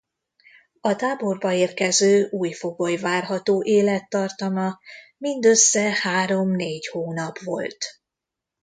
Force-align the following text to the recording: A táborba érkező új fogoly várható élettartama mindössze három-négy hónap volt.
A 0.81 0.95
táborba 0.95 1.51
érkező 1.53 2.27
új 2.31 2.51
fogoly 2.51 2.95
várható 2.97 3.63
élettartama 3.63 4.79
mindössze 5.17 5.91
három-négy 6.01 6.87
hónap 6.87 7.39
volt. 7.39 7.77